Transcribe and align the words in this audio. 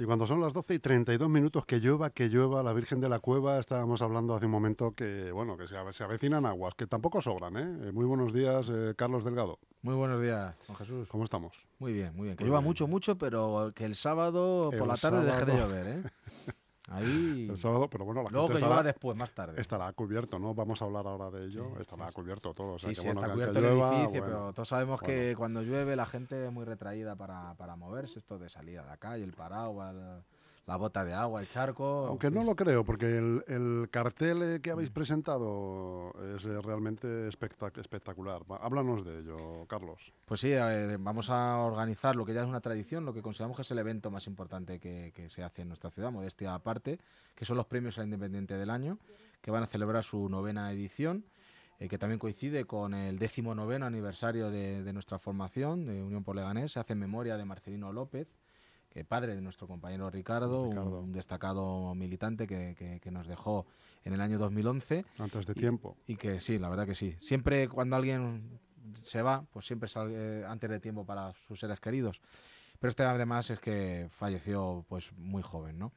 Y 0.00 0.06
cuando 0.06 0.26
son 0.26 0.40
las 0.40 0.54
12 0.54 0.72
y 0.76 0.78
32 0.78 1.28
minutos, 1.28 1.66
que 1.66 1.78
llueva, 1.78 2.08
que 2.08 2.30
llueva, 2.30 2.62
la 2.62 2.72
Virgen 2.72 3.00
de 3.00 3.10
la 3.10 3.18
Cueva, 3.18 3.58
estábamos 3.58 4.00
hablando 4.00 4.34
hace 4.34 4.46
un 4.46 4.50
momento 4.50 4.94
que, 4.94 5.30
bueno, 5.30 5.58
que 5.58 5.68
se, 5.68 5.76
avecinan 6.02 6.46
aguas, 6.46 6.74
que 6.74 6.86
tampoco 6.86 7.20
sobran, 7.20 7.58
¿eh? 7.58 7.88
eh 7.88 7.92
muy 7.92 8.06
buenos 8.06 8.32
días, 8.32 8.66
eh, 8.72 8.94
Carlos 8.96 9.26
Delgado. 9.26 9.58
Muy 9.82 9.94
buenos 9.94 10.22
días, 10.22 10.56
Juan 10.66 10.78
Jesús. 10.78 11.06
¿Cómo 11.10 11.24
estamos? 11.24 11.66
Muy 11.78 11.92
bien, 11.92 12.16
muy 12.16 12.24
bien. 12.28 12.38
Que 12.38 12.44
llueva 12.44 12.62
mucho, 12.62 12.86
mucho, 12.86 13.18
pero 13.18 13.72
que 13.74 13.84
el 13.84 13.94
sábado 13.94 14.70
por 14.70 14.88
la 14.88 14.96
tarde 14.96 15.22
deje 15.22 15.44
de 15.44 15.58
llover, 15.58 15.86
¿eh? 15.86 16.02
Ahí... 16.90 17.48
El 17.48 17.56
sábado, 17.56 17.88
pero 17.88 18.04
bueno, 18.04 18.24
la 18.24 18.30
Luego 18.30 18.48
que 18.48 18.54
estará, 18.54 18.82
después, 18.82 19.16
más 19.16 19.32
tarde. 19.32 19.60
Estará 19.60 19.92
cubierto, 19.92 20.40
¿no? 20.40 20.54
Vamos 20.54 20.82
a 20.82 20.86
hablar 20.86 21.06
ahora 21.06 21.30
de 21.30 21.46
ello. 21.46 21.78
estará 21.80 22.10
cubierto 22.10 22.52
todo. 22.52 22.78
sí, 22.78 22.94
sí, 22.94 23.08
está 23.08 23.30
cubierto 23.30 23.58
el 23.60 23.64
edificio, 23.64 24.24
pero 24.24 24.52
todos 24.52 24.68
sabemos 24.68 25.00
que 25.00 25.34
cuando 25.36 25.62
llueve 25.62 25.94
la 25.94 26.06
gente 26.06 26.46
es 26.46 26.52
muy 26.52 26.64
retraída 26.64 27.14
para, 27.14 27.54
para 27.54 27.76
moverse, 27.76 28.18
esto 28.18 28.38
de 28.38 28.48
salir 28.48 28.80
a 28.80 28.84
la 28.84 28.96
calle, 28.96 29.22
el 29.22 29.32
paraguas, 29.32 29.94
la 30.66 30.76
bota 30.76 31.04
de 31.04 31.12
agua, 31.12 31.40
el 31.40 31.48
charco. 31.48 32.06
Aunque 32.06 32.30
no 32.30 32.44
lo 32.44 32.54
creo, 32.54 32.84
porque 32.84 33.18
el, 33.18 33.88
cartel 33.90 34.42
eh, 34.42 34.60
que 34.60 34.70
habéis 34.70 34.90
presentado 34.90 36.12
es 36.36 36.44
eh, 36.44 36.60
realmente 36.62 37.28
espectacular. 37.28 38.42
Háblanos 38.60 39.04
de 39.04 39.18
ello, 39.18 39.66
Carlos. 39.66 40.12
Pues 40.26 40.40
sí, 40.40 40.52
eh, 40.52 40.96
vamos 41.00 41.30
a 41.30 41.58
organizar 41.58 42.14
lo 42.14 42.24
que 42.24 42.34
ya 42.34 42.42
es 42.42 42.48
una 42.48 42.60
tradición, 42.60 43.04
lo 43.04 43.12
que 43.12 43.22
consideramos 43.22 43.56
que 43.56 43.62
es 43.62 43.70
el 43.70 43.78
evento 43.78 44.10
más 44.10 44.26
importante 44.26 44.78
que, 44.78 45.12
se 45.28 45.42
hace 45.42 45.62
en 45.62 45.68
nuestra 45.68 45.90
ciudad, 45.90 46.10
modestia 46.10 46.54
aparte, 46.54 46.98
que 47.34 47.44
son 47.44 47.56
los 47.56 47.66
premios 47.66 47.98
a 47.98 48.04
Independiente 48.04 48.56
del 48.56 48.70
año, 48.70 48.98
que 49.40 49.50
van 49.50 49.62
a 49.62 49.66
celebrar 49.66 50.04
su 50.04 50.28
novena 50.28 50.72
edición. 50.72 51.24
que 51.78 51.98
también 51.98 52.18
coincide 52.18 52.66
con 52.66 52.94
el 52.94 53.18
décimo 53.18 53.54
noveno 53.54 53.86
aniversario 53.86 54.50
de, 54.50 54.82
de, 54.82 54.92
nuestra 54.92 55.18
formación 55.18 55.86
de 55.86 56.02
Unión 56.02 56.22
por 56.22 56.36
Leganés, 56.36 56.72
se 56.72 56.80
hace 56.80 56.92
en 56.92 56.98
memoria 56.98 57.38
de 57.38 57.44
Marcelino 57.46 57.90
López, 57.90 58.28
que 58.90 59.04
padre 59.04 59.36
de 59.36 59.40
nuestro 59.40 59.66
compañero 59.68 60.10
Ricardo, 60.10 60.62
Un, 60.62 61.12
destacado 61.12 61.94
militante 61.94 62.46
que, 62.46 63.10
nos 63.10 63.26
dejó 63.26 63.66
en 64.04 64.12
el 64.12 64.20
año 64.20 64.38
2011. 64.38 65.04
Antes 65.18 65.46
de 65.46 65.54
tiempo. 65.54 65.96
Y 66.06 66.16
que 66.16 66.40
sí, 66.40 66.58
la 66.58 66.68
verdad 66.68 66.86
que 66.86 66.96
sí. 66.96 67.14
Siempre 67.18 67.68
cuando 67.68 67.96
alguien 67.96 68.60
se 69.04 69.22
va, 69.22 69.44
pues 69.52 69.66
siempre 69.66 69.88
sale 69.88 70.44
antes 70.44 70.68
de 70.68 70.80
tiempo 70.80 71.06
para 71.06 71.32
sus 71.46 71.60
seres 71.60 71.80
queridos. 71.80 72.20
Pero 72.80 72.88
este 72.88 73.04
además 73.04 73.50
es 73.50 73.60
que 73.60 74.08
falleció 74.10 74.84
pues 74.88 75.12
muy 75.16 75.42
joven, 75.42 75.78
¿no? 75.78 75.92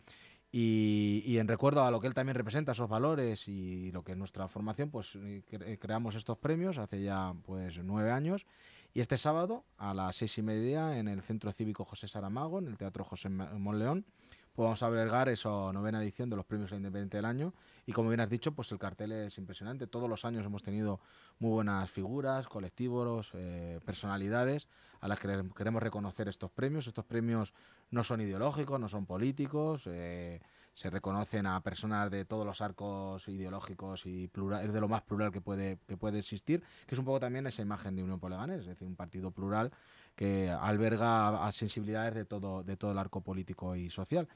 Y, 0.52 1.24
y, 1.26 1.40
en 1.40 1.48
recuerdo 1.48 1.84
a 1.84 1.90
lo 1.90 2.00
que 2.00 2.06
él 2.06 2.14
también 2.14 2.36
representa, 2.36 2.74
esos 2.74 2.88
valores 2.88 3.48
y 3.48 3.92
lo 3.92 4.04
que 4.04 4.12
es 4.12 4.18
nuestra 4.20 4.48
formación, 4.48 4.92
pues 4.92 5.16
eh, 5.16 5.42
creamos 5.82 6.14
estos 6.14 6.38
premios 6.38 6.78
hace 6.78 7.02
ya 7.02 7.34
pues 7.44 7.80
nueve 7.84 8.12
años 8.12 8.46
y 8.94 9.02
este 9.02 9.18
sábado, 9.18 9.64
a 9.78 9.94
las 9.94 10.16
seis 10.16 10.38
y 10.38 10.42
media, 10.42 10.98
en 10.98 11.08
el 11.08 11.22
Centro 11.24 11.52
Cívico 11.52 11.84
José 11.84 12.08
Saramago, 12.08 12.60
en 12.60 12.68
el 12.68 12.78
Teatro 12.78 13.04
José 13.04 13.30
Monleón, 13.30 14.06
pues 14.54 14.66
vamos 14.66 14.84
a 14.84 14.86
albergar 14.86 15.30
esa 15.30 15.50
novena 15.74 16.02
edición 16.04 16.30
de 16.30 16.36
los 16.36 16.46
premios 16.46 16.72
Independiente 16.72 17.18
del 17.18 17.26
Año. 17.26 17.54
Y 17.88 17.92
como 17.92 18.10
bien 18.10 18.20
has 18.20 18.30
dicho, 18.30 18.52
pues 18.52 18.72
el 18.72 18.78
cartel 18.78 19.12
es 19.12 19.40
impresionante. 19.40 19.88
Todos 19.88 20.08
los 20.08 20.26
años 20.26 20.46
hemos 20.46 20.62
tenido 20.62 21.00
muy 21.40 21.50
buenas 21.50 21.90
figuras, 21.90 22.48
colectivos, 22.48 23.32
eh, 23.34 23.80
personalidades 23.84 24.68
a 25.02 25.08
las 25.08 25.20
que 25.20 25.44
queremos 25.58 25.82
reconocer 25.82 26.28
estos 26.28 26.52
premios. 26.52 26.86
Estos 26.86 27.04
premios 27.04 27.52
no 27.90 28.04
son 28.04 28.22
ideológicos, 28.22 28.80
no 28.80 28.90
son 28.90 29.08
políticos. 29.08 29.84
Eh, 29.88 30.40
se 30.74 30.90
reconocen 30.90 31.46
a 31.46 31.62
personas 31.62 32.10
de 32.10 32.26
todos 32.26 32.46
los 32.46 32.62
arcos 32.62 33.28
ideológicos 33.28 34.06
y 34.06 34.28
plural, 34.28 34.66
es 34.66 34.74
de 34.74 34.82
lo 34.82 34.88
más 34.88 35.04
plural 35.04 35.32
que 35.32 35.40
puede, 35.40 35.78
que 35.88 35.98
puede 35.98 36.20
existir, 36.20 36.64
que 36.88 36.96
es 36.96 37.00
un 37.00 37.06
poco 37.06 37.20
también 37.20 37.46
esa 37.46 37.62
imagen 37.62 37.96
de 37.96 38.04
Unión 38.04 38.20
es 38.52 38.66
decir, 38.66 38.88
un 38.88 38.96
partido 38.96 39.32
plural 39.32 39.72
que 40.16 40.50
alberga 40.50 41.52
sensibilidades 41.52 42.16
de 42.16 42.26
todo, 42.26 42.64
de 42.64 42.76
todo 42.76 42.92
el 42.92 42.98
arco 42.98 43.22
político 43.22 43.76
y 43.76 43.90
social. 43.90 44.28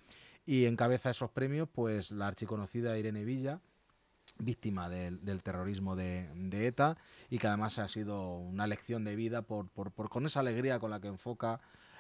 Y 0.46 0.66
encabeza 0.66 1.10
esos 1.10 1.32
premios, 1.32 1.68
pues 1.74 2.12
la 2.12 2.28
archiconocida 2.28 2.98
Irene 2.98 3.26
Villa, 3.26 3.60
víctima 4.40 4.90
del, 4.90 5.44
terrorismo 5.44 5.96
de, 5.96 6.30
ETA 6.52 6.98
y 7.30 7.38
que 7.40 7.48
además 7.48 7.80
ha 7.80 7.88
sido 7.88 8.38
una 8.38 8.68
lección 8.68 9.04
de 9.04 9.16
vida 9.16 9.42
por, 9.42 9.70
por, 9.70 9.92
con 10.10 10.26
esa 10.26 10.42
alegría 10.42 10.80
con 10.80 10.92
la 10.92 11.00
que 11.00 11.08
enfoca 11.08 11.60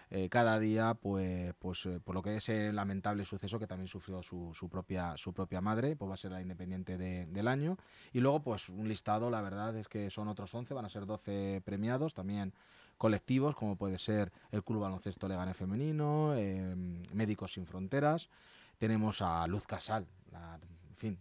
eh, 0.09 0.29
cada 0.29 0.57
día, 0.59 0.93
pues, 0.93 1.53
pues 1.59 1.85
eh, 1.85 1.99
por 2.03 2.15
lo 2.15 2.21
que 2.21 2.37
es 2.37 2.47
el 2.49 2.75
lamentable 2.75 3.25
suceso 3.25 3.59
que 3.59 3.67
también 3.67 3.87
sufrió 3.87 4.23
su, 4.23 4.53
su, 4.53 4.69
propia, 4.69 5.17
su 5.17 5.33
propia 5.33 5.59
madre, 5.59 5.95
pues 5.95 6.09
va 6.09 6.13
a 6.13 6.17
ser 6.17 6.31
la 6.31 6.41
independiente 6.41 6.97
del 6.97 7.47
año. 7.47 7.77
Y 8.13 8.19
luego, 8.19 8.41
pues 8.41 8.69
un 8.69 8.87
listado, 8.87 9.29
la 9.29 9.41
verdad 9.41 9.75
es 9.75 9.87
que 9.87 10.09
son 10.09 10.27
otros 10.27 10.53
11, 10.53 10.73
van 10.73 10.85
a 10.85 10.89
ser 10.89 11.05
12 11.05 11.61
premiados, 11.65 12.13
también 12.13 12.53
colectivos, 12.97 13.55
como 13.55 13.75
puede 13.75 13.97
ser 13.97 14.31
el 14.51 14.63
Club 14.63 14.81
Baloncesto 14.81 15.27
Legane 15.27 15.53
Femenino, 15.53 16.33
em, 16.35 17.03
Médicos 17.13 17.53
Sin 17.53 17.65
Fronteras. 17.65 18.29
Tenemos 18.77 19.21
a 19.21 19.45
Luz 19.47 19.67
Casal, 19.67 20.07
en 20.31 20.95
fin, 20.95 21.19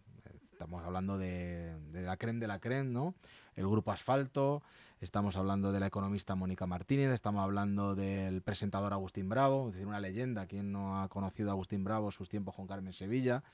estamos 0.56 0.82
hablando 0.84 1.18
de, 1.18 1.76
de 1.92 2.02
la 2.02 2.16
creme 2.16 2.40
de 2.40 2.46
la 2.46 2.58
creme, 2.58 2.90
¿no? 2.90 3.14
El 3.54 3.68
Grupo 3.68 3.92
Asfalto, 3.92 4.62
Estamos 4.98 5.36
hablando 5.36 5.72
de 5.72 5.80
la 5.80 5.88
economista 5.88 6.34
Mónica 6.36 6.66
Martínez, 6.66 7.12
estamos 7.12 7.42
hablando 7.42 7.94
del 7.94 8.40
presentador 8.40 8.94
Agustín 8.94 9.28
Bravo, 9.28 9.68
es 9.68 9.74
decir, 9.74 9.86
una 9.86 10.00
leyenda. 10.00 10.46
¿Quién 10.46 10.72
no 10.72 11.02
ha 11.02 11.08
conocido 11.08 11.50
a 11.50 11.52
Agustín 11.52 11.84
Bravo 11.84 12.10
sus 12.10 12.30
tiempos 12.30 12.54
con 12.54 12.66
Carmen 12.66 12.94
Sevilla? 12.94 13.44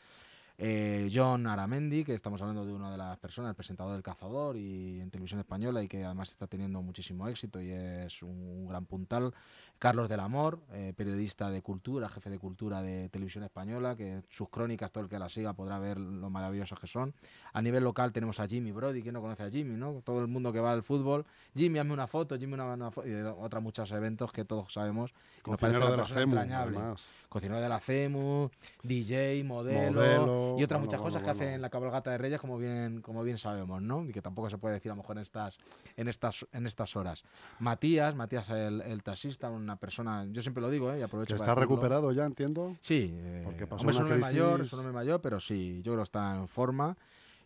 Eh, 0.57 1.11
John 1.13 1.49
Aramendi, 1.49 2.05
que 2.05 2.15
estamos 2.15 2.41
hablando 2.41 2.65
de 2.65 2.73
una 2.73 2.93
de 2.93 2.97
las 2.97 3.19
personas, 3.19 3.49
el 3.49 3.57
presentador 3.57 3.95
del 3.95 4.05
Cazador 4.05 4.57
y 4.57 5.01
en 5.01 5.11
televisión 5.11 5.41
española 5.41 5.83
y 5.83 5.89
que 5.89 6.05
además 6.05 6.31
está 6.31 6.47
teniendo 6.47 6.81
muchísimo 6.81 7.27
éxito 7.27 7.61
y 7.61 7.73
es 7.73 8.23
un 8.23 8.69
gran 8.69 8.87
puntal. 8.87 9.35
Carlos 9.83 10.09
del 10.09 10.21
Amor, 10.21 10.61
eh, 10.75 10.93
periodista 10.97 11.51
de 11.51 11.61
cultura, 11.61 12.09
jefe 12.09 12.31
de 12.31 12.39
cultura 12.39 12.83
de 12.83 13.09
televisión 13.09 13.43
española, 13.43 13.97
que 13.97 14.23
sus 14.31 14.49
crónicas, 14.49 14.93
todo 14.93 15.03
el 15.03 15.11
que 15.11 15.19
las 15.19 15.33
siga 15.33 15.55
podrá 15.55 15.81
ver 15.81 15.99
lo 15.99 16.31
maravillosos 16.31 16.79
que 16.79 16.87
son. 16.87 17.13
A 17.53 17.61
nivel 17.61 17.83
local 17.83 18.13
tenemos 18.13 18.39
a 18.39 18.47
Jimmy 18.47 18.71
Brody, 18.71 19.03
¿quién 19.03 19.15
no 19.15 19.21
conoce 19.21 19.43
a 19.43 19.51
Jimmy? 19.51 19.75
¿no? 19.75 20.01
Todo 20.05 20.21
el 20.21 20.29
mundo 20.29 20.53
que 20.53 20.61
va 20.61 20.71
al 20.71 20.85
fútbol, 20.85 21.27
Jimmy, 21.57 21.81
hazme 21.81 21.95
una 21.95 22.07
foto, 22.07 22.39
Jimmy, 22.39 22.55
una, 22.55 22.93
foto, 22.93 23.09
y 23.09 23.13
otros 23.13 23.61
muchos 23.61 23.91
eventos 23.91 24.31
que 24.31 24.45
todos 24.45 24.73
sabemos. 24.73 25.13
Cocinero 25.43 25.91
de 25.91 25.97
la 25.97 26.61
además. 26.61 27.03
Cocinero 27.29 27.61
de 27.61 27.69
la 27.69 27.81
CEMU, 27.81 28.51
DJ, 28.85 29.43
modelo, 29.43 30.55
y 30.61 30.63
otras 30.63 30.81
muchas 30.81 31.01
cosas 31.01 31.25
que 31.25 31.31
hacen 31.31 31.61
la 31.61 31.71
cabalgata 31.71 32.13
de 32.13 32.19
Reyes, 32.19 32.41
como 32.41 32.57
bien, 32.57 33.01
como 33.01 33.25
bien 33.25 33.37
sabemos, 33.37 33.83
¿no? 33.83 34.05
Y 34.05 34.13
que 34.13 34.23
tampoco 34.23 34.49
se 34.49 34.59
puede 34.59 34.75
decir 34.75 34.93
a 34.93 34.95
lo 34.95 35.03
mejor 35.03 35.17
en 35.17 35.23
estas, 35.23 35.59
en 35.97 36.07
estas, 36.07 36.47
en 36.53 36.67
estas 36.67 36.95
horas. 36.95 37.25
Matías, 37.59 38.15
Matías 38.15 38.49
el, 38.51 38.81
el 38.83 39.03
taxista, 39.03 39.51
una 39.51 39.72
persona, 39.77 40.27
yo 40.31 40.43
siempre 40.43 40.61
lo 40.61 40.71
digo, 40.71 40.93
¿eh? 40.93 41.01
y 41.01 41.03
aprovecho 41.03 41.35
¿Que 41.35 41.43
está 41.43 41.55
recuperado 41.55 42.13
ya, 42.13 42.25
entiendo? 42.25 42.77
Sí, 42.81 43.11
eh, 43.13 43.43
porque 43.45 43.67
pasó 43.67 43.87
hombre, 43.87 44.15
una 44.15 44.17
mayor, 44.17 44.61
es 44.61 44.73
un 44.73 44.81
hombre 44.81 44.95
mayor, 44.95 45.21
pero 45.21 45.41
sí, 45.41 45.83
yo 45.83 45.93
creo 45.93 45.99
que 45.99 46.05
está 46.05 46.37
en 46.37 46.49
forma. 46.49 46.97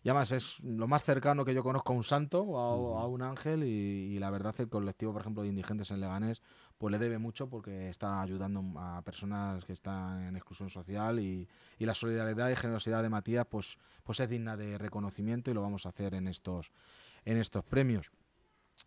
Y 0.03 0.09
además 0.09 0.31
es 0.31 0.59
lo 0.61 0.87
más 0.87 1.03
cercano 1.03 1.43
que 1.43 1.53
yo 1.53 1.63
conozco 1.63 1.91
a 1.91 1.95
un 1.95 2.03
santo 2.03 2.41
o 2.41 2.97
a, 2.97 3.07
un 3.07 3.21
ángel 3.21 3.63
y, 3.63 4.17
la 4.19 4.29
verdad 4.29 4.55
el 4.59 4.69
colectivo, 4.69 5.11
por 5.11 5.21
ejemplo, 5.21 5.43
de 5.43 5.49
indigentes 5.49 5.91
en 5.91 5.99
Leganés, 5.99 6.41
pues 6.77 6.91
le 6.91 6.99
debe 6.99 7.17
mucho 7.17 7.49
porque 7.49 7.89
está 7.89 8.21
ayudando 8.21 8.63
a 8.79 9.01
personas 9.01 9.65
que 9.65 9.73
están 9.73 10.23
en 10.23 10.35
exclusión 10.35 10.69
social 10.69 11.19
y, 11.19 11.47
y, 11.77 11.85
la 11.85 11.93
solidaridad 11.93 12.49
y 12.49 12.55
generosidad 12.55 13.03
de 13.03 13.09
Matías 13.09 13.47
pues, 13.49 13.77
pues 14.03 14.19
es 14.19 14.29
digna 14.29 14.55
de 14.55 14.77
reconocimiento 14.77 15.51
y 15.51 15.53
lo 15.53 15.61
vamos 15.61 15.85
a 15.85 15.89
hacer 15.89 16.13
en 16.13 16.27
estos, 16.27 16.71
en 17.25 17.37
estos 17.37 17.65
premios. 17.65 18.11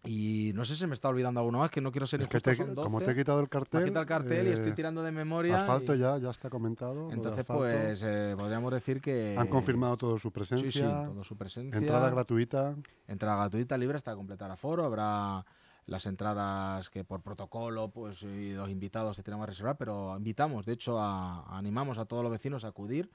Y 0.05 0.53
no 0.55 0.65
sé 0.65 0.77
si 0.77 0.87
me 0.87 0.95
está 0.95 1.09
olvidando 1.09 1.41
alguno 1.41 1.59
más, 1.59 1.71
que 1.71 1.81
no 1.81 1.93
quiero 1.93 2.07
ser 2.07 2.23
injusto, 2.23 2.51
Como 2.83 3.01
te 3.01 3.11
he 3.11 3.15
quitado 3.15 3.41
el 3.41 3.49
cartel... 3.49 3.95
el 3.97 4.07
cartel 4.07 4.47
y 4.47 4.51
estoy 4.51 4.73
eh, 4.73 4.75
tirando 4.75 5.03
de 5.03 5.13
memoria. 5.13 5.59
Asfalto 5.59 5.95
ya, 5.95 6.17
ya 6.19 6.31
está 6.31 6.49
comentado. 6.49 7.13
Entonces, 7.13 7.45
pues 7.45 8.03
eh, 8.03 8.35
podríamos 8.39 8.73
decir 8.73 9.01
que... 9.01 9.37
Han 9.39 9.49
confirmado 9.49 9.97
todo 9.97 10.19
su 10.19 10.31
presencia. 10.33 10.71
Sí, 10.71 10.79
sí, 10.79 10.85
todo 10.85 11.25
su 11.25 11.37
presencia. 11.37 11.79
Entrada 11.79 12.09
gratuita. 12.11 12.75
Entrada 13.09 13.37
gratuita, 13.37 13.77
libre 13.77 13.97
hasta 13.99 14.15
completar 14.15 14.51
aforo. 14.51 14.85
Habrá 14.85 15.45
las 15.91 16.07
entradas 16.07 16.89
que 16.89 17.03
por 17.03 17.21
protocolo 17.21 17.91
pues 17.91 18.23
y 18.23 18.53
los 18.53 18.71
invitados 18.71 19.17
se 19.17 19.25
tenemos 19.25 19.45
que 19.45 19.51
reservar, 19.51 19.77
pero 19.77 20.17
invitamos, 20.17 20.65
de 20.65 20.75
hecho, 20.75 21.01
a, 21.01 21.59
animamos 21.59 21.99
a 21.99 22.05
todos 22.05 22.23
los 22.23 22.31
vecinos 22.31 22.65
a 22.65 22.69
acudir, 22.69 23.11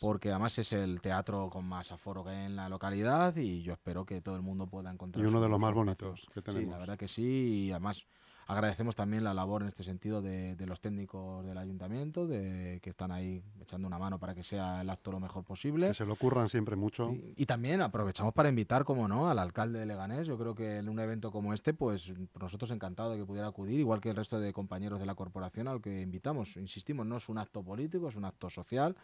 porque 0.00 0.30
además 0.30 0.58
es 0.58 0.72
el 0.72 1.02
teatro 1.02 1.50
con 1.50 1.66
más 1.66 1.92
aforo 1.92 2.24
que 2.24 2.30
hay 2.30 2.46
en 2.46 2.56
la 2.56 2.70
localidad 2.70 3.36
y 3.36 3.62
yo 3.62 3.74
espero 3.74 4.06
que 4.06 4.22
todo 4.22 4.34
el 4.34 4.42
mundo 4.42 4.66
pueda 4.66 4.90
encontrar. 4.90 5.22
Y 5.22 5.28
uno 5.28 5.42
de 5.42 5.48
los 5.50 5.60
más 5.60 5.74
bonitos 5.74 6.26
que 6.32 6.40
tenemos. 6.40 6.64
Sí, 6.64 6.70
la 6.70 6.78
verdad 6.78 6.98
que 6.98 7.06
sí, 7.06 7.66
y 7.66 7.70
además 7.70 8.06
agradecemos 8.46 8.94
también 8.94 9.24
la 9.24 9.34
labor 9.34 9.62
en 9.62 9.68
este 9.68 9.82
sentido 9.82 10.22
de, 10.22 10.56
los 10.66 10.80
técnicos 10.80 11.44
del 11.44 11.58
ayuntamiento, 11.58 12.26
de 12.26 12.78
que 12.80 12.90
están 12.90 13.10
ahí 13.10 13.42
echando 13.60 13.88
una 13.88 13.98
mano 13.98 14.18
para 14.18 14.34
que 14.34 14.44
sea 14.44 14.82
el 14.82 14.90
acto 14.90 15.10
lo 15.10 15.20
mejor 15.20 15.44
posible. 15.44 15.88
Que 15.88 15.94
se 15.94 16.06
lo 16.06 16.12
ocurran 16.12 16.48
siempre 16.48 16.76
mucho. 16.76 17.12
Y, 17.36 17.46
también 17.46 17.82
aprovechamos 17.82 18.32
para 18.34 18.48
invitar, 18.48 18.84
como 18.84 19.08
no, 19.08 19.28
al 19.28 19.38
alcalde 19.38 19.80
de 19.80 19.86
Leganés. 19.86 20.26
Yo 20.28 20.38
creo 20.38 20.54
que 20.54 20.78
en 20.78 20.88
un 20.88 21.00
evento 21.00 21.32
como 21.32 21.52
este, 21.52 21.74
pues 21.74 22.12
nosotros 22.40 22.70
encantados 22.70 23.14
de 23.14 23.18
que 23.20 23.26
pudiera 23.26 23.48
acudir, 23.48 23.80
igual 23.80 24.00
que 24.00 24.10
el 24.10 24.16
resto 24.16 24.38
de 24.38 24.52
compañeros 24.52 25.00
de 25.00 25.06
la 25.06 25.14
corporación 25.14 25.66
al 25.66 25.80
que 25.80 26.00
invitamos. 26.00 26.56
Insistimos, 26.56 27.04
no 27.04 27.16
es 27.16 27.28
un 27.28 27.38
acto 27.38 27.62
político, 27.62 28.08
es 28.08 28.14
un 28.14 28.24
acto 28.24 28.48
social. 28.48 28.96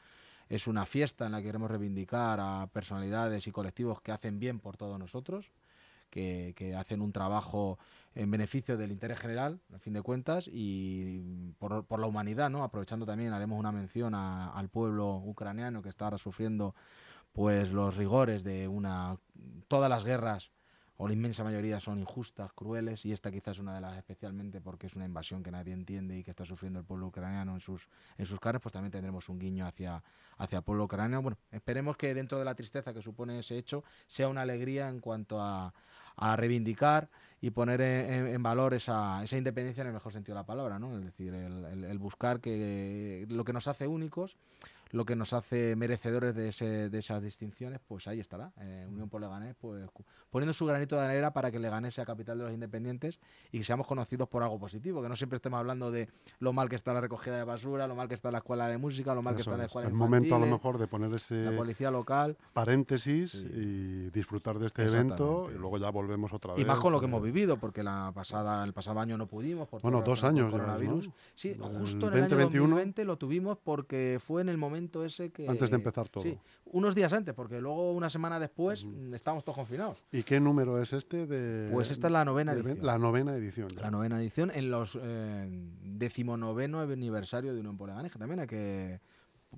Es 0.49 0.67
una 0.67 0.87
fiesta 0.87 1.27
en 1.27 1.33
la 1.33 1.39
que 1.39 1.47
queremos 1.47 1.71
reivindicar 1.71 2.39
a 2.41 2.69
personalidades 2.73 3.47
y 3.47 3.53
colectivos 3.53 4.00
que 4.00 4.12
hacen 4.12 4.39
bien 4.39 4.61
por 4.61 4.77
todos 4.77 4.99
nosotros 4.99 5.50
que, 6.12 6.53
que 6.55 6.77
hacen 6.77 7.00
un 7.00 7.11
trabajo 7.11 7.79
en 8.14 8.31
beneficio 8.31 8.76
del 8.76 8.93
interés 8.93 9.19
general, 9.19 9.61
a 9.75 9.79
fin 9.79 9.93
de 9.93 10.03
cuentas, 10.03 10.49
y 10.53 11.53
por, 11.59 11.85
por 11.87 12.00
la 12.00 12.06
humanidad, 12.06 12.50
¿no? 12.50 12.62
Aprovechando 12.64 13.06
también, 13.06 13.32
haremos 13.32 13.59
una 13.59 13.73
mención 13.73 14.14
a- 14.14 14.53
al 14.53 14.69
pueblo 14.69 15.17
ucraniano 15.17 15.82
que 15.82 15.88
está 15.88 16.05
ahora 16.06 16.19
sufriendo 16.19 16.75
pues 17.32 17.73
los 17.73 17.97
rigores 17.97 18.44
de 18.44 18.69
una 18.69 19.17
todas 19.69 19.88
las 19.88 20.05
guerras 20.05 20.50
o 20.99 21.09
la 21.09 21.14
inmensa 21.14 21.43
mayoría 21.43 21.81
son 21.81 21.99
injustas, 21.99 22.53
crueles, 22.53 23.05
y 23.05 23.12
esta 23.12 23.32
quizás 23.32 23.56
es 23.56 23.59
una 23.59 23.75
de 23.75 23.81
las 23.81 23.97
especialmente 23.97 24.61
porque 24.61 24.87
es 24.87 24.94
una 24.94 25.05
invasión 25.05 25.43
que 25.43 25.50
nadie 25.50 25.73
entiende 25.73 26.17
y 26.19 26.23
que 26.23 26.31
está 26.31 26.44
sufriendo 26.44 26.79
el 26.79 26.85
pueblo 26.85 27.06
ucraniano 27.08 27.55
en 27.55 27.61
sus, 27.61 27.88
en 28.19 28.26
sus 28.26 28.38
carnes, 28.38 28.62
pues 28.62 28.73
también 28.73 28.93
tendremos 28.93 29.29
un 29.29 29.38
guiño 29.38 29.67
hacia, 29.67 30.00
hacia 30.38 30.58
el 30.58 30.65
pueblo 30.65 30.85
ucraniano. 30.85 31.23
Bueno, 31.23 31.38
esperemos 31.50 31.97
que 31.97 32.15
dentro 32.15 32.38
de 32.38 32.44
la 32.44 32.55
tristeza 32.55 32.93
que 32.93 33.03
supone 33.03 33.38
ese 33.38 33.56
hecho 33.56 33.82
sea 34.06 34.29
una 34.29 34.43
alegría 34.43 34.88
en 34.91 35.00
cuanto 35.00 35.41
a, 35.41 35.73
a 36.17 36.37
reivindicar 36.37 37.09
y 37.41 37.50
poner 37.50 37.81
en, 37.81 38.26
en- 38.29 38.43
valor 38.43 38.73
esa, 38.75 39.23
esa 39.25 39.37
independencia 39.37 39.81
en 39.81 39.88
el 39.88 39.93
mejor 39.94 40.12
sentido 40.12 40.35
de 40.37 40.41
la 40.43 40.47
palabra, 40.47 40.79
¿no? 40.79 40.97
Es 40.97 41.05
decir, 41.05 41.35
el, 41.35 41.64
el- 41.64 41.85
el 41.85 41.99
buscar 41.99 42.41
que 42.41 43.26
lo 43.29 43.44
que 43.44 43.53
nos 43.53 43.67
hace 43.69 43.87
únicos, 43.87 44.37
lo 44.93 45.05
que 45.05 45.17
nos 45.17 45.33
hace 45.33 45.75
merecedores 45.75 46.35
de, 46.35 46.49
ese- 46.50 46.89
de 46.89 46.99
esas 46.99 47.23
distinciones, 47.23 47.81
pues 47.87 48.06
ahí 48.06 48.21
estará. 48.21 48.53
Eh, 48.61 48.87
Unión 48.89 49.09
por 49.09 49.21
Leganés, 49.21 49.56
pues 49.61 49.89
poniendo 50.31 50.53
su 50.53 50.65
granito 50.67 50.97
de 50.97 51.03
arena 51.06 51.33
para 51.33 51.50
que 51.50 51.59
Leganés 51.59 51.94
sea 51.94 52.05
capital 52.06 52.39
de 52.39 52.44
los 52.44 52.53
independientes 52.53 53.19
y 53.50 53.59
que 53.59 53.65
seamos 53.65 53.87
conocidos 53.87 54.29
por 54.29 54.43
algo 54.43 54.59
positivo, 54.59 55.03
que 55.03 55.09
no 55.09 55.17
siempre 55.17 55.37
estemos 55.37 55.59
hablando 55.59 55.91
de 55.91 56.09
lo 56.39 56.53
mal 56.53 56.69
que 56.69 56.77
está 56.77 56.93
la 56.93 57.00
recogida 57.00 57.37
de 57.37 57.44
basura, 57.44 57.87
lo 57.87 57.94
mal 57.97 58.06
que 58.09 58.15
está 58.15 58.31
la 58.31 58.39
escuela 58.39 58.69
de 58.69 58.79
música, 58.79 59.15
lo 59.15 59.23
mal 59.23 59.35
que 59.35 59.41
Eso 59.43 59.50
está 59.50 59.56
la 59.59 59.65
es. 59.65 59.69
escuela 59.69 59.89
El 59.89 59.94
momento 59.94 60.37
a 60.37 60.39
lo 60.39 60.47
mejor 60.47 60.79
de 60.79 60.87
poner 60.87 61.12
ese 61.15 61.43
la 61.50 61.56
policía 61.56 61.91
local. 61.91 62.37
paréntesis 62.53 63.33
Sí. 63.33 63.47
y 63.53 64.11
disfrutar 64.11 64.59
de 64.59 64.67
este 64.67 64.85
evento 64.85 65.49
y 65.50 65.59
luego 65.59 65.79
ya 65.79 65.91
volvemos 65.91 66.33
otra 66.33 66.53
vez. 66.55 66.62
Y 66.62 66.65
más 66.67 66.79
con 66.79 66.93
lo 66.93 67.00
que 67.00 67.06
hemos 67.06 67.23
vivido, 67.23 67.56
porque 67.56 67.83
la 67.83 68.12
pasada, 68.15 68.62
el 68.65 68.73
pasado 68.73 69.00
año 69.00 69.17
no 69.17 69.27
pudimos. 69.27 69.69
Por 69.69 69.81
Bueno, 69.83 70.03
dos 70.03 70.23
el 70.23 70.29
años 70.31 70.50
coronavirus. 70.50 71.06
¿no? 71.09 71.15
Sí, 71.35 71.49
El 71.50 71.61
justo 71.62 72.09
en 72.09 72.15
el 72.15 72.21
2021. 72.29 72.65
año 72.65 72.75
2020 72.75 73.05
lo 73.05 73.17
tuvimos 73.17 73.59
porque 73.62 74.19
fue 74.23 74.43
en 74.43 74.49
el 74.49 74.59
momento 74.59 74.81
ese 75.05 75.31
que. 75.31 75.49
Antes 75.49 75.70
de 75.70 75.76
empezar 75.76 76.08
todo. 76.08 76.23
Sí, 76.23 76.38
unos 76.67 76.94
días 76.94 77.12
antes, 77.12 77.34
porque 77.34 77.61
luego 77.61 77.93
una 77.93 78.11
semana 78.11 78.38
después 78.38 78.84
mm, 78.84 79.14
estábamos 79.14 79.44
todos 79.44 79.56
confinados. 79.56 79.99
¿Y 80.11 80.23
qué 80.23 80.40
número 80.40 80.81
es 80.81 80.93
este 80.93 81.26
de 81.26 81.70
Pues 81.73 81.90
esta 81.90 82.06
es 82.08 82.12
la 82.12 82.25
novena 82.25 82.52
edición. 82.52 82.79
La 82.82 82.99
novena 82.99 83.34
edición. 83.34 83.69
ya. 83.69 83.81
La 83.82 83.90
novena 83.90 84.20
edición 84.20 84.50
en 84.55 84.70
los 84.70 84.99
eh, 85.00 85.49
decimonoveno 85.82 86.81
aniversario 86.81 87.55
de 87.55 87.61
Unión 87.61 87.76
por 87.76 87.88
Leganés, 87.88 88.12
que 88.12 88.19
también 88.19 88.40
hay 88.40 88.46
que 88.46 89.00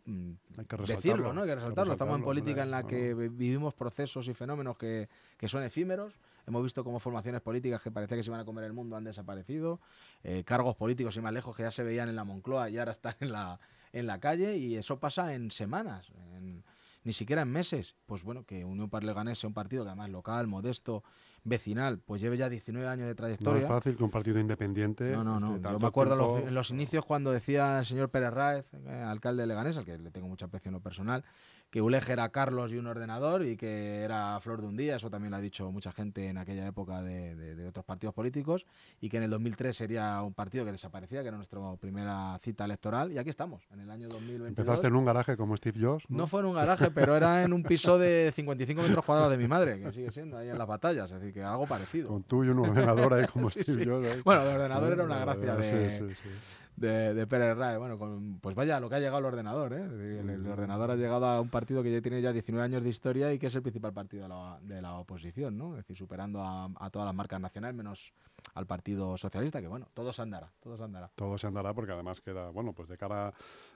mm, 0.05 0.31
Hay 0.59 0.65
que 0.67 0.77
resaltarlo. 0.77 0.87
decirlo, 0.97 1.33
¿no? 1.33 1.43
Hay 1.43 1.49
que 1.49 1.55
resaltarlo. 1.55 1.93
Estamos 1.93 2.15
en 2.15 2.21
resaltarlo, 2.21 2.25
política 2.25 2.63
en 2.63 2.71
la 2.71 2.81
hombre, 2.81 2.97
que 2.97 3.15
vivimos 3.29 3.75
procesos 3.75 4.29
y 4.29 4.35
fenómenos 4.35 4.77
que, 4.77 5.09
que 5.37 5.49
son 5.49 5.63
efímeros. 5.63 6.15
Hemos 6.47 6.63
visto 6.63 6.85
cómo 6.85 7.01
formaciones 7.01 7.41
políticas 7.41 7.83
que 7.83 7.91
parecía 7.91 8.19
que 8.19 8.23
se 8.23 8.29
iban 8.29 8.41
a 8.41 8.45
comer 8.45 8.65
el 8.65 8.75
mundo 8.75 8.97
han 8.97 9.05
desaparecido. 9.05 9.81
Eh, 10.23 10.45
cargos 10.45 10.77
políticos 10.77 11.17
y 11.17 11.21
más 11.21 11.33
lejos 11.33 11.57
que 11.57 11.63
ya 11.63 11.71
se 11.71 11.83
veían 11.83 12.09
en 12.09 12.17
la 12.17 12.25
Moncloa 12.25 12.69
y 12.69 12.79
ahora 12.79 12.93
están 12.93 13.15
en 13.21 13.33
la, 13.33 13.59
en 13.95 14.07
la 14.07 14.21
calle. 14.21 14.57
Y 14.59 14.77
eso 14.77 14.99
pasa 15.01 15.35
en 15.35 15.51
semanas, 15.51 16.09
en- 16.37 16.63
ni 17.05 17.13
siquiera 17.13 17.43
en 17.43 17.49
meses. 17.53 17.95
Pues 18.07 18.23
bueno, 18.23 18.45
que 18.45 18.65
Unión 18.65 18.89
para 18.91 19.05
Leganés 19.07 19.39
sea 19.39 19.49
un 19.49 19.55
partido 19.55 19.85
que 19.85 19.89
además 19.91 20.11
local, 20.11 20.47
modesto, 20.47 21.03
vecinal, 21.47 21.99
pues 21.99 22.23
lleve 22.23 22.39
ya 22.39 22.49
19 22.49 22.89
años 22.89 23.01
de 23.01 23.05
No 23.07 23.11
es 23.11 23.17
trayectoria. 23.17 23.69
fácil 23.69 23.97
que 23.99 24.03
un 24.05 24.11
partido 24.11 24.39
independiente. 24.41 25.13
No, 25.13 25.23
no, 25.23 25.39
no. 25.39 25.59
Yo 25.61 25.79
me 25.79 25.87
acuerdo 25.87 26.17
los- 26.17 26.41
en 26.49 26.55
los 26.55 26.71
inicios 26.71 27.05
cuando 27.05 27.31
decía 27.33 27.81
el 27.81 27.85
señor 27.85 28.09
Pérez 28.09 28.33
Ráez, 28.33 28.65
eh, 28.87 28.91
alcalde 29.07 29.43
de 29.43 29.49
Leganés, 29.49 29.77
al 29.77 29.85
que 29.85 29.99
le 29.99 30.11
tengo 30.11 30.27
mucho 30.27 30.47
aprecio 30.47 30.71
en 30.71 30.75
lo 30.75 30.81
personal, 30.81 31.23
que 31.71 31.83
Uleje 31.83 32.13
era 32.13 32.29
Carlos 32.29 32.71
y 32.71 32.77
un 32.77 32.87
ordenador 32.87 33.45
y 33.45 33.57
que 33.57 34.03
era 34.03 34.39
Flor 34.41 34.61
de 34.61 34.69
un 34.69 34.77
día, 34.77 34.95
eso 34.95 35.11
también 35.11 35.33
lo 35.33 35.39
ha 35.39 35.41
dicho 35.41 35.73
mucha 35.73 35.91
gente 35.91 36.29
en 36.29 36.39
aquella 36.39 36.67
época 36.69 37.03
de, 37.03 37.35
de- 37.35 37.57
de 37.57 37.67
otros 37.67 37.85
partidos 37.85 38.15
políticos, 38.15 38.65
y 39.01 39.09
que 39.09 39.17
en 39.17 39.25
el 39.25 39.31
2003 39.31 39.77
sería 39.77 40.23
un 40.23 40.35
partido 40.35 40.65
que 40.65 40.71
desaparecía, 40.71 41.23
que 41.23 41.29
era 41.29 41.37
nuestra 41.37 41.59
primera 41.81 42.39
cita 42.41 42.65
electoral, 42.65 43.11
y 43.13 43.19
aquí 43.19 43.29
estamos, 43.31 43.67
en 43.73 43.81
el 43.81 43.91
año 43.91 44.09
2022. 44.09 44.49
Empezaste 44.51 44.87
en 44.87 44.95
un 44.95 45.05
garaje 45.05 45.37
como 45.37 45.57
Steve 45.57 45.81
Jobs. 45.85 46.05
No 46.09 46.29
fue 46.29 46.41
en 46.41 46.47
un 46.47 46.55
garaje, 46.55 46.93
pero 46.93 47.17
era 47.17 47.43
en 47.43 47.53
un 47.53 47.65
piso 47.65 47.99
de 47.99 48.33
55 48.37 48.81
metros 48.83 49.05
cuadrados 49.05 49.33
de 49.33 49.39
mi 49.39 49.49
madre, 49.49 49.81
que 49.81 49.91
sigue 49.91 50.13
siendo 50.13 50.37
ahí 50.39 50.51
en 50.51 50.59
las 50.59 50.69
batallas, 50.69 51.11
es 51.11 51.19
decir, 51.19 51.35
que 51.35 51.43
algo 51.43 51.67
parecido. 51.67 52.07
Con 52.09 52.23
tú 52.23 52.45
y 52.45 52.49
un 52.51 52.61
ordenador 52.61 53.15
ahí 53.15 53.27
como 53.27 53.51
Sí, 53.51 53.63
Steve 53.65 53.83
sí. 53.83 53.91
Jobs. 53.91 54.07
ahí. 54.07 54.21
Bueno, 54.25 54.43
el 54.43 54.49
ordenador 54.57 54.93
era 54.93 55.03
una 55.03 55.19
gracia 55.19 55.57
sí, 55.57 55.63
de, 55.63 55.91
sí, 55.91 56.15
sí. 56.23 56.29
De, 56.77 57.15
de 57.15 57.27
Pérez 57.27 57.57
Rae. 57.57 57.79
Bueno, 57.79 57.99
con- 57.99 58.39
pues 58.41 58.55
vaya, 58.55 58.81
lo 58.81 58.89
que 58.89 58.97
ha 58.97 58.99
llegado 58.99 59.19
el 59.19 59.25
ordenador, 59.27 59.73
¿eh? 59.73 59.83
El, 60.21 60.31
el 60.31 60.47
ordenador 60.47 60.91
ha 60.91 60.97
llegado 60.97 61.27
a 61.27 61.41
un 61.41 61.49
partido 61.49 61.83
que 61.83 61.93
ya 61.93 62.01
tiene 62.01 62.21
ya 62.21 62.33
19 62.33 62.65
años 62.65 62.83
de 62.83 62.89
historia 62.89 63.33
y 63.33 63.39
que 63.39 63.47
es 63.47 63.55
el 63.55 63.63
principal 63.63 63.93
partido 63.93 64.25
de 64.25 64.29
la, 64.29 64.59
de 64.63 64.83
la 64.83 64.95
oposición, 64.95 65.57
¿no? 65.57 65.71
Es 65.73 65.79
decir, 65.79 65.97
superando 65.97 66.43
a, 66.43 66.69
a 66.79 66.91
todas 66.91 67.07
las 67.07 67.15
marcas 67.15 67.41
nacionales, 67.41 67.77
menos 67.77 68.13
al 68.55 68.67
Partido 68.67 69.17
Socialista, 69.17 69.61
que 69.61 69.69
bueno, 69.69 69.89
todo 69.95 70.13
se 70.13 70.23
andará, 70.23 70.51
todo 70.61 70.77
se 70.77 70.83
andará. 70.85 71.11
Todo 71.15 71.39
se 71.39 71.47
andará 71.47 71.73
porque 71.75 71.93
además 71.93 72.21
queda, 72.21 72.51
bueno, 72.51 72.73
pues 72.73 72.89
de 72.89 72.97
cara 72.99 73.33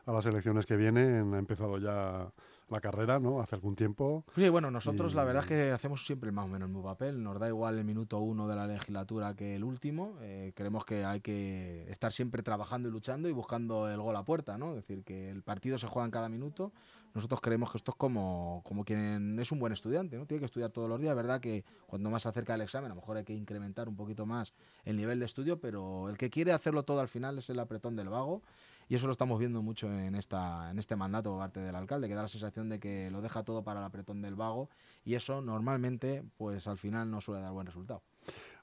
a 0.07 0.13
las 0.13 0.27
elecciones 0.27 0.67
que 0.67 0.77
vienen 0.77 1.35
ha 1.35 1.39
empezado 1.39 1.79
ya 1.79 2.31
la 2.71 2.81
carrera, 2.81 3.19
¿no? 3.19 3.41
Hace 3.41 3.55
algún 3.55 3.75
tiempo. 3.77 4.25
Sí, 4.35 4.49
bueno, 4.49 4.71
nosotros 4.71 5.15
la 5.15 5.25
verdad 5.25 5.43
es 5.45 5.47
Y- 5.47 5.49
que 5.55 5.71
hacemos 5.73 6.05
siempre 6.07 6.31
más 6.33 6.45
o 6.45 6.49
menos 6.49 6.69
el 6.69 6.75
mismo 6.75 6.83
papel. 6.85 7.23
Nos 7.23 7.39
da 7.39 7.49
igual 7.49 7.79
el 7.79 7.85
minuto 7.85 8.19
uno 8.19 8.47
de 8.49 8.57
la 8.57 8.67
legislatura 8.67 9.35
que 9.35 9.57
el 9.57 9.65
último. 9.65 10.17
Eh, 10.21 10.53
creemos 10.55 10.85
que 10.85 11.05
hay 11.05 11.21
que 11.21 11.87
estar 11.91 12.13
siempre 12.13 12.43
trabajando 12.43 12.89
y 12.89 12.93
luchando 12.93 13.29
y 13.29 13.33
buscando 13.33 13.89
el 13.89 14.01
gol 14.01 14.17
a 14.17 14.25
puerta, 14.25 14.59
¿no? 14.59 14.71
Es 14.71 14.77
decir, 14.77 15.05
que 15.05 15.31
el 15.31 15.43
partido 15.43 15.79
se 15.79 15.87
juega 15.87 16.05
en 16.07 16.11
cada 16.11 16.29
minuto. 16.29 16.73
Nosotros 17.15 17.41
creemos 17.41 17.71
que 17.73 17.79
esto 17.79 17.93
es 17.93 17.97
como, 17.97 18.63
como 18.67 18.85
quien 18.85 19.39
es 19.41 19.51
un 19.51 19.59
buen 19.59 19.73
estudiante, 19.73 20.17
¿no? 20.19 20.27
Tiene 20.27 20.41
que 20.41 20.45
estudiar 20.47 20.71
todos 20.71 20.89
los 20.91 21.01
días. 21.01 21.11
Es 21.13 21.17
verdad 21.17 21.41
que 21.41 21.65
cuando 21.87 22.11
más 22.11 22.23
se 22.23 22.29
acerca 22.29 22.55
el 22.55 22.61
examen, 22.61 22.91
a 22.93 22.95
lo 22.95 23.01
mejor 23.01 23.17
hay 23.17 23.25
que 23.25 23.33
incrementar 23.35 23.89
un 23.89 23.97
poquito 23.97 24.27
más 24.27 24.53
el 24.85 24.97
nivel 24.97 25.19
de 25.19 25.25
estudio, 25.27 25.59
pero 25.59 26.11
el 26.11 26.19
que 26.19 26.29
quiere 26.29 26.53
hacerlo 26.53 26.83
todo 26.83 27.01
al 27.01 27.09
final 27.09 27.39
es 27.39 27.49
el 27.49 27.59
apretón 27.61 27.97
del 27.97 28.11
vago. 28.11 28.43
Y 28.89 28.95
eso 28.95 29.07
lo 29.07 29.13
estamos 29.13 29.39
viendo 29.39 29.63
mucho 29.63 29.93
en, 29.93 30.15
esta, 30.15 30.71
en 30.71 30.79
este 30.79 30.97
mandato 30.97 31.31
por 31.31 31.41
parte 31.41 31.61
del 31.61 31.75
alcalde, 31.75 32.09
que 32.09 32.15
da 32.15 32.23
la 32.23 32.29
sensación 32.29 32.69
de 32.69 32.81
que 32.81 33.11
lo 33.11 33.21
deja 33.21 33.43
todo 33.43 33.63
para 33.63 33.81
el 33.81 33.87
apretón 33.87 34.23
del 34.23 34.35
vago 34.35 34.69
y 35.05 35.15
eso 35.15 35.41
normalmente, 35.43 36.25
pues 36.37 36.67
al 36.67 36.79
final 36.79 37.11
no 37.11 37.21
suele 37.21 37.43
dar 37.43 37.53
buen 37.53 37.67
resultado. 37.67 38.03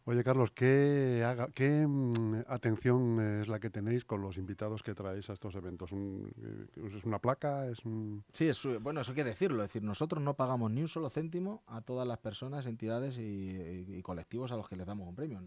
Oye, 0.07 0.23
Carlos, 0.23 0.51
¿qué, 0.51 1.23
haga- 1.25 1.49
qué 1.53 1.87
mm, 1.87 2.43
atención 2.47 3.19
es 3.41 3.47
la 3.47 3.59
que 3.59 3.71
tenéis 3.71 4.05
con 4.05 4.21
los 4.21 4.37
invitados 4.37 4.83
que 4.83 4.93
traéis 4.93 5.29
a 5.31 5.33
estos 5.33 5.55
eventos? 5.55 5.91
Un- 5.91 6.31
eh, 6.77 6.95
¿Es 6.95 7.03
una 7.05 7.17
placa? 7.17 7.65
¿Es 7.67 7.83
un...? 7.85 8.23
Sí, 8.31 8.47
es, 8.47 8.61
bueno, 8.81 9.01
eso 9.01 9.11
hay 9.13 9.15
que 9.15 9.23
decirlo. 9.23 9.63
Es 9.63 9.69
decir, 9.69 9.81
nosotros 9.81 10.21
no 10.23 10.35
pagamos 10.35 10.69
ni 10.69 10.81
un 10.81 10.87
solo 10.87 11.09
céntimo 11.09 11.63
a 11.65 11.81
todas 11.81 12.07
las 12.07 12.19
personas, 12.19 12.67
entidades 12.67 13.17
y, 13.17 13.21
y- 13.21 13.95
y 13.97 14.01
colectivos 14.03 14.51
a 14.51 14.57
los 14.57 14.69
que 14.69 14.75
les 14.75 14.85
damos 14.85 15.07
un 15.07 15.15
premio. 15.15 15.41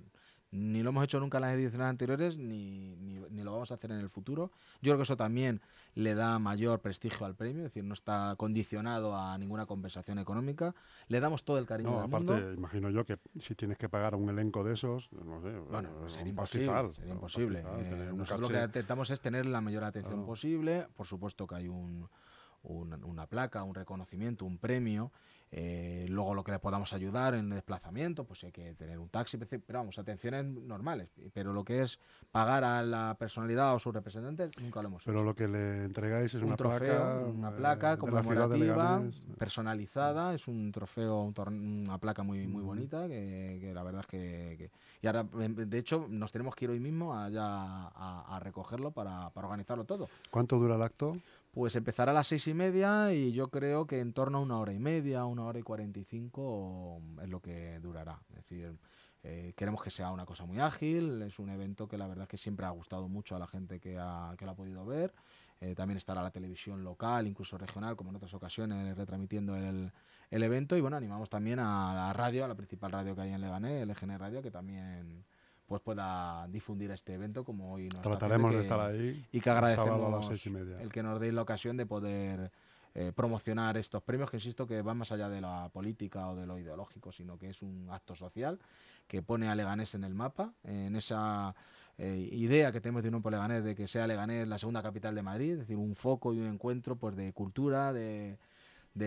Ni 0.50 0.82
lo 0.82 0.88
hemos 0.90 1.04
hecho 1.04 1.20
nunca 1.20 1.36
en 1.38 1.42
las 1.42 1.52
ediciones 1.54 1.86
anteriores, 1.88 2.38
ni, 2.38 2.96
ni- 2.96 3.20
ni 3.30 3.42
lo 3.42 3.52
vamos 3.52 3.70
a 3.70 3.74
hacer 3.74 3.90
en 3.92 3.98
el 3.98 4.08
futuro. 4.08 4.50
Yo 4.80 4.90
creo 4.92 4.96
que 4.96 5.02
eso 5.02 5.16
también 5.16 5.60
le 5.94 6.14
da 6.14 6.38
mayor 6.38 6.80
prestigio 6.80 7.26
al 7.26 7.34
premio, 7.34 7.58
es 7.66 7.70
decir, 7.70 7.84
no 7.84 7.92
está 7.92 8.34
condicionado 8.38 9.14
a 9.14 9.36
ninguna 9.36 9.66
compensación 9.66 10.18
económica. 10.18 10.74
Le 11.08 11.20
damos 11.20 11.44
todo 11.44 11.58
el 11.58 11.66
cariño 11.66 11.90
No, 11.90 11.96
del 11.98 12.06
aparte, 12.06 12.32
mundo. 12.32 12.52
imagino 12.54 12.88
yo 12.88 13.04
que 13.04 13.18
si 13.42 13.54
tienes 13.54 13.76
que 13.76 13.90
pagar 13.90 14.14
a 14.14 14.16
un 14.16 14.30
elenco 14.30 14.64
de 14.64 14.72
esos, 14.74 15.12
no 15.12 15.42
sé, 15.42 15.50
Bueno, 15.70 15.90
un 16.04 16.10
sería 16.10 16.28
imposible. 16.30 16.66
pastizal, 16.66 16.94
sería 16.94 17.12
imposible. 17.12 17.62
pastizal, 17.62 18.00
Eh, 18.08 18.12
nosotros 18.14 18.50
lo 18.50 18.58
que 18.58 18.64
intentamos 18.64 19.10
es 19.10 19.20
tener 19.20 19.44
la 19.44 19.60
mayor 19.60 19.84
atención 19.84 20.14
Claro. 20.14 20.26
posible. 20.26 20.86
Por 20.96 21.06
supuesto 21.06 21.46
que 21.46 21.56
hay 21.56 21.68
un, 21.68 22.08
un- 22.68 23.02
una 23.04 23.26
placa, 23.26 23.62
un 23.64 23.74
reconocimiento, 23.74 24.44
un 24.44 24.58
premio. 24.58 25.12
Eh, 25.50 26.04
luego 26.10 26.34
lo 26.34 26.44
que 26.44 26.52
le 26.52 26.58
podamos 26.58 26.92
ayudar 26.92 27.32
en 27.34 27.46
el 27.46 27.50
desplazamiento, 27.54 28.24
pues 28.24 28.44
hay 28.44 28.52
que 28.52 28.74
tener 28.74 28.98
un 28.98 29.08
taxi, 29.08 29.38
pero 29.38 29.78
vamos, 29.78 29.98
atenciones 29.98 30.44
normales. 30.44 31.08
Pero 31.32 31.54
lo 31.54 31.64
que 31.64 31.82
es 31.82 31.98
pagar 32.30 32.64
a 32.64 32.82
la 32.82 33.16
personalidad 33.18 33.74
o 33.74 33.78
sus 33.78 33.94
representantes, 33.94 34.50
nunca 34.60 34.82
lo 34.82 34.88
hemos 34.88 35.02
hecho 35.02 35.10
Pero 35.10 35.24
lo 35.24 35.34
que 35.34 35.48
le 35.48 35.84
entregáis 35.84 36.34
es 36.34 36.42
un 36.42 36.48
una 36.48 36.56
trofeo, 36.56 36.96
placa. 36.98 37.30
una 37.30 37.48
eh, 37.48 37.52
placa 37.56 37.88
la 37.88 37.96
ciudad 37.96 38.48
de 38.50 38.58
conmemorativa, 38.58 39.02
personalizada, 39.38 40.34
es 40.34 40.46
un 40.48 40.70
trofeo, 40.70 41.22
un 41.22 41.34
una 41.88 41.98
placa 41.98 42.22
muy 42.22 42.46
muy 42.46 42.60
Ujú. 42.60 42.66
bonita 42.68 43.08
que, 43.08 43.56
que 43.60 43.72
la 43.72 43.82
verdad 43.82 44.02
es 44.02 44.06
que, 44.06 44.54
que- 44.58 44.70
y 45.00 45.06
ahora 45.06 45.26
em, 45.40 45.54
de 45.54 45.78
hecho 45.78 46.06
nos 46.10 46.30
tenemos 46.32 46.54
que 46.54 46.66
ir 46.66 46.70
hoy 46.72 46.80
mismo 46.80 47.14
allá 47.16 47.44
a, 47.46 48.36
a 48.36 48.40
recogerlo 48.40 48.90
para, 48.90 49.30
para 49.30 49.46
organizarlo 49.46 49.84
todo. 49.84 50.08
¿Cuánto 50.30 50.58
dura 50.58 50.74
el 50.76 50.82
acto? 50.82 51.12
Pues 51.58 51.74
empezará 51.74 52.12
a 52.12 52.14
las 52.14 52.28
seis 52.28 52.46
y 52.46 52.54
media 52.54 53.12
y 53.12 53.32
yo 53.32 53.50
creo 53.50 53.84
que 53.84 53.98
en 53.98 54.12
torno 54.12 54.38
a 54.38 54.40
una 54.42 54.60
hora 54.60 54.72
y 54.72 54.78
media, 54.78 55.24
una 55.24 55.42
hora 55.42 55.58
y 55.58 55.64
cuarenta 55.64 55.98
y 55.98 56.04
cinco 56.04 57.02
es 57.20 57.28
lo 57.28 57.40
que 57.40 57.80
durará. 57.80 58.22
Es 58.28 58.36
decir, 58.36 58.78
eh, 59.24 59.54
queremos 59.56 59.82
que 59.82 59.90
sea 59.90 60.12
una 60.12 60.24
cosa 60.24 60.44
muy 60.44 60.60
ágil, 60.60 61.20
es 61.22 61.40
un 61.40 61.50
evento 61.50 61.88
que 61.88 61.98
la 61.98 62.06
verdad 62.06 62.22
es 62.22 62.28
que 62.28 62.36
siempre 62.36 62.64
ha 62.64 62.70
gustado 62.70 63.08
mucho 63.08 63.34
a 63.34 63.40
la 63.40 63.48
gente 63.48 63.80
que, 63.80 63.98
ha, 63.98 64.36
que 64.38 64.44
lo 64.44 64.52
ha 64.52 64.54
podido 64.54 64.86
ver. 64.86 65.12
Eh, 65.60 65.74
también 65.74 65.98
estará 65.98 66.22
la 66.22 66.30
televisión 66.30 66.84
local, 66.84 67.26
incluso 67.26 67.58
regional, 67.58 67.96
como 67.96 68.10
en 68.10 68.16
otras 68.16 68.34
ocasiones, 68.34 68.96
retransmitiendo 68.96 69.56
el, 69.56 69.90
el 70.30 70.42
evento. 70.44 70.76
Y 70.76 70.80
bueno, 70.80 70.96
animamos 70.96 71.28
también 71.28 71.58
a 71.58 71.92
la 71.92 72.12
radio, 72.12 72.44
a 72.44 72.48
la 72.48 72.54
principal 72.54 72.92
radio 72.92 73.16
que 73.16 73.22
hay 73.22 73.32
en 73.32 73.40
Leganés, 73.40 73.82
el 73.82 73.90
EGN 73.90 74.16
Radio, 74.16 74.42
que 74.42 74.52
también 74.52 75.24
pues 75.68 75.82
pueda 75.82 76.48
difundir 76.48 76.90
este 76.90 77.14
evento 77.14 77.44
como 77.44 77.74
hoy 77.74 77.88
nos 77.90 78.00
Trataremos 78.00 78.54
de 78.54 78.60
estar 78.60 78.80
ahí. 78.80 79.24
y 79.30 79.40
que 79.40 79.50
agradecemos 79.50 80.02
a 80.02 80.16
las 80.16 80.26
seis 80.26 80.44
y 80.46 80.50
media. 80.50 80.80
el 80.80 80.90
que 80.90 81.02
nos 81.02 81.20
deis 81.20 81.34
la 81.34 81.42
ocasión 81.42 81.76
de 81.76 81.84
poder 81.84 82.50
eh, 82.94 83.12
promocionar 83.14 83.76
estos 83.76 84.02
premios, 84.02 84.30
que 84.30 84.38
insisto 84.38 84.66
que 84.66 84.80
van 84.80 84.96
más 84.96 85.12
allá 85.12 85.28
de 85.28 85.42
la 85.42 85.68
política 85.72 86.30
o 86.30 86.36
de 86.36 86.46
lo 86.46 86.58
ideológico, 86.58 87.12
sino 87.12 87.38
que 87.38 87.50
es 87.50 87.60
un 87.60 87.86
acto 87.90 88.16
social 88.16 88.58
que 89.06 89.22
pone 89.22 89.48
a 89.48 89.54
Leganés 89.54 89.94
en 89.94 90.04
el 90.04 90.14
mapa, 90.14 90.54
en 90.64 90.96
esa 90.96 91.54
eh, 91.98 92.28
idea 92.32 92.72
que 92.72 92.80
tenemos 92.80 93.02
de 93.02 93.10
un 93.10 93.22
Leganés 93.22 93.62
de 93.62 93.74
que 93.74 93.86
sea 93.86 94.06
Leganés 94.06 94.48
la 94.48 94.58
segunda 94.58 94.82
capital 94.82 95.14
de 95.14 95.22
Madrid, 95.22 95.52
es 95.52 95.58
decir, 95.60 95.76
un 95.76 95.96
foco 95.96 96.32
y 96.32 96.38
un 96.40 96.46
encuentro 96.46 96.96
pues, 96.96 97.14
de 97.14 97.32
cultura, 97.34 97.92
de, 97.92 98.38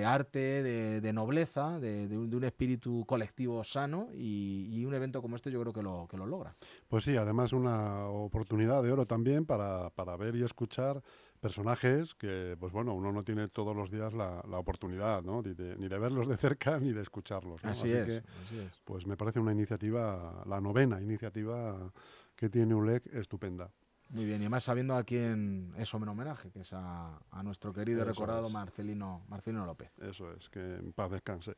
arte, 0.05 0.63
de, 0.63 1.13
nobleza, 1.13 1.79
de, 1.79 2.17
un, 2.17 2.43
espíritu 2.43 3.05
colectivo 3.05 3.63
sano 3.63 4.07
y, 4.13 4.83
un 4.85 4.93
evento 4.93 5.21
como 5.21 5.35
este 5.35 5.51
yo 5.51 5.61
creo 5.61 5.73
que 5.73 5.83
lo, 5.83 6.07
que 6.09 6.17
lo 6.17 6.25
logra. 6.25 6.55
Pues 6.87 7.03
sí, 7.03 7.15
además 7.15 7.53
una 7.53 8.07
oportunidad 8.07 8.83
de 8.83 8.91
oro 8.91 9.05
también 9.05 9.45
para, 9.45 9.89
para 9.91 10.15
ver 10.17 10.35
y 10.35 10.43
escuchar 10.43 11.01
personajes 11.41 12.13
que, 12.13 12.55
pues 12.59 12.71
bueno, 12.71 12.93
uno 12.93 13.11
no 13.11 13.23
tiene 13.23 13.47
todos 13.47 13.75
los 13.75 13.89
días 13.89 14.13
la, 14.13 14.43
la 14.47 14.59
oportunidad, 14.59 15.23
¿no? 15.23 15.41
Ni 15.41 15.53
de, 15.53 15.75
ni 15.75 15.87
de, 15.87 15.97
verlos 15.97 16.27
de 16.27 16.37
cerca 16.37 16.79
ni 16.79 16.93
de 16.93 17.01
escucharlos. 17.01 17.63
Así, 17.65 17.91
es, 17.91 18.05
que, 18.05 18.23
pues 18.85 19.05
me 19.07 19.17
parece 19.17 19.39
una 19.39 19.51
iniciativa, 19.51 20.43
la 20.45 20.61
novena 20.61 21.01
iniciativa 21.01 21.91
que 22.35 22.49
tiene 22.49 22.75
ULEC 22.75 23.07
estupenda. 23.13 23.71
Muy 24.11 24.25
bien, 24.25 24.41
y 24.41 24.45
además 24.45 24.65
sabiendo 24.65 24.95
a 24.95 25.03
quién 25.03 25.73
es 25.77 25.93
un 25.93 26.07
homenaje, 26.07 26.51
que 26.51 26.61
es 26.61 26.73
a, 26.73 27.17
a 27.31 27.43
nuestro 27.43 27.73
querido 27.73 28.01
y 28.01 28.03
recordado 28.03 28.49
Marcelino, 28.49 29.23
Marcelino 29.29 29.65
López. 29.65 29.89
Eso 30.01 30.31
es, 30.33 30.49
que 30.49 30.59
en 30.59 30.91
paz 30.91 31.11
descanse. 31.11 31.55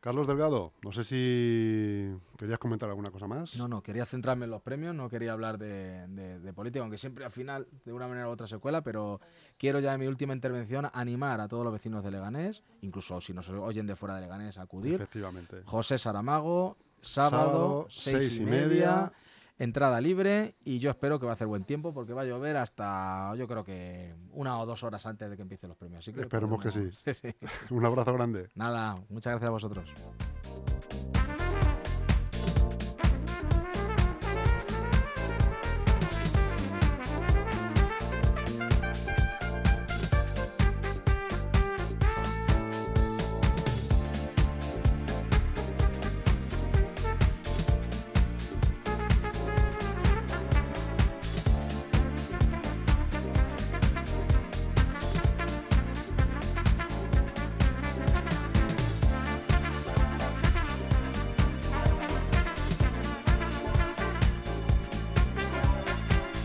Carlos 0.00 0.26
Delgado, 0.26 0.72
no 0.82 0.92
sé 0.92 1.04
si 1.04 2.10
querías 2.38 2.58
comentar 2.58 2.88
alguna 2.88 3.10
cosa 3.10 3.26
más. 3.26 3.54
No, 3.56 3.68
no, 3.68 3.82
quería 3.82 4.06
centrarme 4.06 4.46
en 4.46 4.50
los 4.50 4.62
premios, 4.62 4.94
no 4.94 5.10
quería 5.10 5.32
hablar 5.32 5.58
de, 5.58 6.52
política, 6.54 6.82
aunque 6.82 6.96
siempre 6.96 7.26
al 7.26 7.30
final, 7.30 7.68
de 7.84 7.92
una 7.92 8.08
manera 8.08 8.26
u 8.28 8.30
otra, 8.30 8.46
se 8.46 8.56
cuela, 8.56 8.82
pero 8.82 9.20
quiero 9.58 9.78
ya 9.78 9.92
en 9.92 10.00
mi 10.00 10.06
última 10.06 10.32
intervención 10.32 10.88
animar 10.94 11.40
a 11.40 11.48
todos 11.48 11.64
los 11.64 11.72
vecinos 11.72 12.02
de 12.02 12.12
Leganés, 12.12 12.62
incluso 12.80 13.20
si 13.20 13.34
nos 13.34 13.50
oyen 13.50 13.86
de 13.86 13.94
fuera 13.94 14.14
de 14.14 14.22
Leganés, 14.22 14.56
a 14.56 14.62
acudir. 14.62 14.94
Efectivamente. 14.94 15.62
José 15.66 15.98
Saramago, 15.98 16.78
sábado, 17.02 17.86
seis, 17.90 18.38
y 18.38 18.40
media 18.40 19.12
entrada 19.60 20.00
libre 20.00 20.56
y 20.64 20.78
yo 20.78 20.90
espero 20.90 21.20
que 21.20 21.26
va 21.26 21.32
a 21.32 21.34
hacer 21.34 21.46
buen 21.46 21.64
tiempo 21.64 21.92
porque 21.92 22.14
va 22.14 22.22
a 22.22 22.24
llover 22.24 22.56
hasta 22.56 23.34
yo 23.36 23.46
creo 23.46 23.62
que 23.62 24.14
una 24.32 24.58
o 24.58 24.66
dos 24.66 24.82
horas 24.82 25.04
antes 25.04 25.28
de 25.28 25.36
que 25.36 25.42
empiecen 25.42 25.68
los 25.68 25.76
premios. 25.76 26.08
Esperemos 26.08 26.64
que 26.64 27.14
sí. 27.14 27.34
Un 27.70 27.84
abrazo 27.84 28.12
grande. 28.14 28.48
Nada, 28.54 28.98
muchas 29.10 29.32
gracias 29.32 29.48
a 29.48 29.52
vosotros. 29.52 29.90